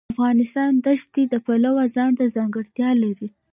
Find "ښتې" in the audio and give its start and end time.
1.01-1.23